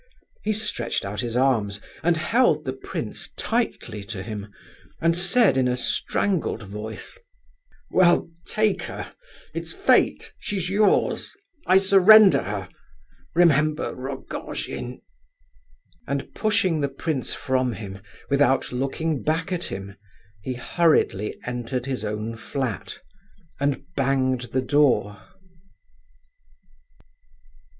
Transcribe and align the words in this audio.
He 0.41 0.51
stretched 0.53 1.05
out 1.05 1.21
his 1.21 1.37
arms 1.37 1.79
and 2.01 2.17
held 2.17 2.65
the 2.65 2.73
prince 2.73 3.29
tightly 3.37 4.03
to 4.05 4.23
him, 4.23 4.47
and 4.99 5.15
said 5.15 5.57
in 5.57 5.67
a 5.67 5.77
strangled 5.77 6.63
voice: 6.63 7.19
"Well, 7.91 8.27
take 8.43 8.81
her! 8.85 9.13
It's 9.53 9.71
Fate! 9.73 10.33
She's 10.39 10.71
yours. 10.71 11.35
I 11.67 11.77
surrender 11.77 12.41
her.... 12.41 12.67
Remember 13.35 13.93
Rogojin!" 13.93 15.01
And 16.07 16.33
pushing 16.33 16.81
the 16.81 16.89
prince 16.89 17.35
from 17.35 17.73
him, 17.73 17.99
without 18.27 18.71
looking 18.71 19.21
back 19.21 19.51
at 19.51 19.65
him, 19.65 19.95
he 20.41 20.53
hurriedly 20.55 21.37
entered 21.45 21.85
his 21.85 22.03
own 22.03 22.35
flat, 22.37 22.97
and 23.59 23.83
banged 23.95 24.49
the 24.51 24.63
door. 24.63 25.21